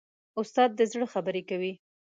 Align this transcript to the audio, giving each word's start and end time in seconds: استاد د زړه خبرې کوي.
استاد 0.39 0.69
د 0.75 0.81
زړه 0.91 1.05
خبرې 1.13 1.41
کوي. 1.49 1.73